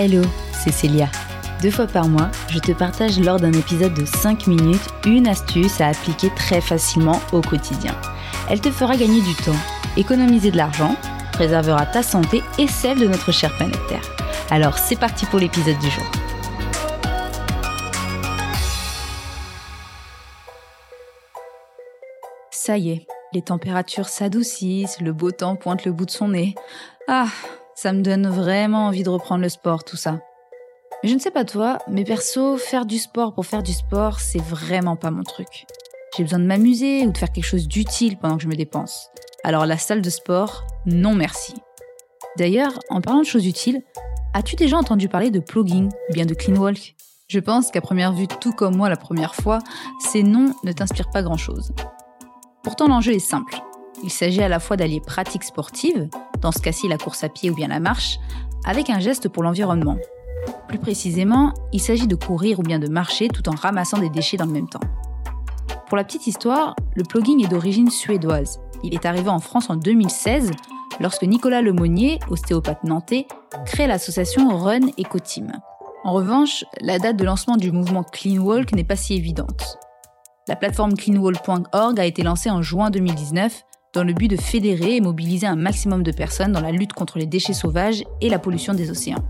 [0.00, 0.22] Hello,
[0.52, 1.08] c'est Célia.
[1.60, 5.80] Deux fois par mois, je te partage lors d'un épisode de 5 minutes une astuce
[5.80, 7.96] à appliquer très facilement au quotidien.
[8.48, 9.58] Elle te fera gagner du temps,
[9.96, 10.94] économiser de l'argent,
[11.32, 14.08] préservera ta santé et celle de notre chère planète Terre.
[14.50, 16.04] Alors c'est parti pour l'épisode du jour.
[22.52, 26.54] Ça y est, les températures s'adoucissent, le beau temps pointe le bout de son nez.
[27.08, 27.26] Ah,
[27.80, 30.18] ça me donne vraiment envie de reprendre le sport, tout ça.
[31.00, 34.18] Mais je ne sais pas toi, mais perso, faire du sport pour faire du sport,
[34.18, 35.64] c'est vraiment pas mon truc.
[36.16, 39.10] J'ai besoin de m'amuser ou de faire quelque chose d'utile pendant que je me dépense.
[39.44, 41.54] Alors la salle de sport, non merci.
[42.36, 43.80] D'ailleurs, en parlant de choses utiles,
[44.34, 46.96] as-tu déjà entendu parler de plugging ou bien de clean walk?
[47.28, 49.60] Je pense qu'à première vue, tout comme moi la première fois,
[50.00, 51.70] ces noms ne t'inspirent pas grand-chose.
[52.64, 53.56] Pourtant l'enjeu est simple.
[54.02, 56.08] Il s'agit à la fois d'allier pratique sportive,
[56.40, 58.18] dans ce cas-ci la course à pied ou bien la marche,
[58.64, 59.96] avec un geste pour l'environnement.
[60.68, 64.36] Plus précisément, il s'agit de courir ou bien de marcher tout en ramassant des déchets
[64.36, 64.80] dans le même temps.
[65.88, 68.60] Pour la petite histoire, le plugging est d'origine suédoise.
[68.82, 70.50] Il est arrivé en France en 2016
[71.00, 73.26] lorsque Nicolas Lemonnier, ostéopathe nantais,
[73.64, 75.52] crée l'association Run Eco Team.
[76.04, 79.78] En revanche, la date de lancement du mouvement Clean Walk n'est pas si évidente.
[80.46, 85.00] La plateforme cleanwalk.org a été lancée en juin 2019 dans le but de fédérer et
[85.00, 88.74] mobiliser un maximum de personnes dans la lutte contre les déchets sauvages et la pollution
[88.74, 89.24] des océans.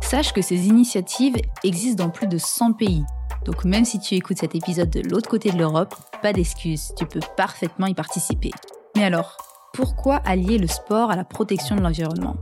[0.00, 3.04] Sache que ces initiatives existent dans plus de 100 pays.
[3.44, 7.06] Donc même si tu écoutes cet épisode de l'autre côté de l'Europe, pas d'excuses, tu
[7.06, 8.50] peux parfaitement y participer.
[8.96, 9.36] Mais alors,
[9.72, 12.36] pourquoi allier le sport à la protection de l'environnement?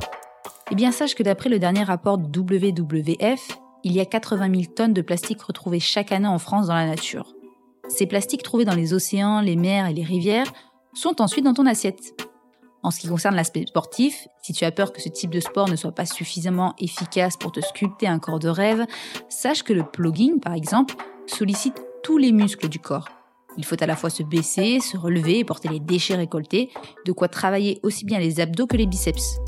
[0.71, 4.63] Eh bien sache que d'après le dernier rapport de WWF, il y a 80 000
[4.75, 7.35] tonnes de plastique retrouvées chaque année en France dans la nature.
[7.89, 10.53] Ces plastiques trouvés dans les océans, les mers et les rivières
[10.99, 12.21] sont ensuite dans ton assiette.
[12.83, 15.69] En ce qui concerne l'aspect sportif, si tu as peur que ce type de sport
[15.69, 18.85] ne soit pas suffisamment efficace pour te sculpter un corps de rêve,
[19.29, 23.09] sache que le plugging, par exemple, sollicite tous les muscles du corps.
[23.57, 26.71] Il faut à la fois se baisser, se relever et porter les déchets récoltés,
[27.07, 29.39] de quoi travailler aussi bien les abdos que les biceps.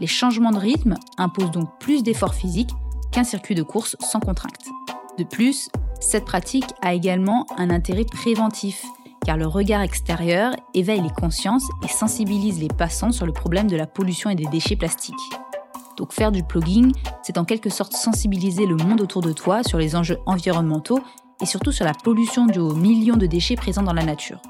[0.00, 2.70] Les changements de rythme imposent donc plus d'efforts physiques
[3.12, 4.64] qu'un circuit de course sans contrainte.
[5.18, 5.68] De plus,
[6.00, 8.84] cette pratique a également un intérêt préventif,
[9.26, 13.74] car le regard extérieur éveille les consciences et sensibilise les passants sur le problème de
[13.74, 15.16] la pollution et des déchets plastiques.
[15.96, 16.92] Donc faire du plugging,
[17.24, 21.00] c'est en quelque sorte sensibiliser le monde autour de toi sur les enjeux environnementaux
[21.42, 24.40] et surtout sur la pollution due aux millions de déchets présents dans la nature.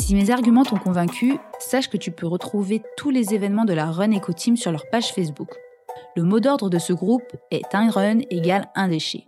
[0.00, 3.90] Si mes arguments t'ont convaincu, sache que tu peux retrouver tous les événements de la
[3.90, 5.50] Run Eco Team sur leur page Facebook.
[6.16, 9.26] Le mot d'ordre de ce groupe est un run égale un déchet.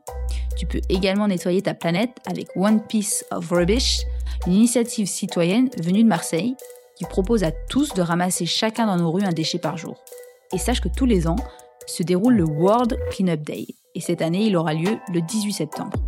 [0.56, 4.00] Tu peux également nettoyer ta planète avec One Piece of Rubbish,
[4.47, 6.56] une initiative citoyenne venue de Marseille
[6.97, 10.03] qui propose à tous de ramasser chacun dans nos rues un déchet par jour.
[10.54, 11.37] Et sache que tous les ans
[11.87, 15.98] se déroule le World Cleanup Day, et cette année il aura lieu le 18 septembre.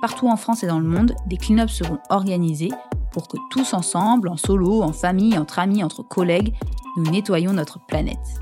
[0.00, 2.70] Partout en France et dans le monde, des clean-ups seront organisés
[3.10, 6.54] pour que tous ensemble, en solo, en famille, entre amis, entre collègues,
[6.96, 8.38] nous nettoyons notre planète.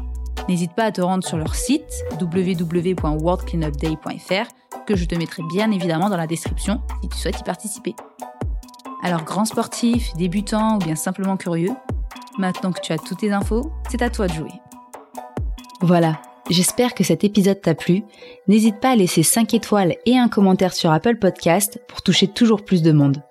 [0.48, 6.08] N'hésite pas à te rendre sur leur site www.worldcleanupday.fr que je te mettrai bien évidemment
[6.08, 7.96] dans la description si tu souhaites y participer.
[9.02, 11.72] Alors grand sportif, débutant ou bien simplement curieux,
[12.38, 14.52] maintenant que tu as toutes tes infos, c'est à toi de jouer.
[15.80, 18.04] Voilà, j'espère que cet épisode t'a plu.
[18.46, 22.64] N'hésite pas à laisser 5 étoiles et un commentaire sur Apple Podcast pour toucher toujours
[22.64, 23.22] plus de monde.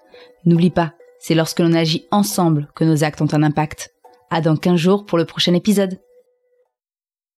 [0.45, 3.93] N'oublie pas, c'est lorsque l'on agit ensemble que nos actes ont un impact.
[4.29, 5.99] À dans 15 jours pour le prochain épisode.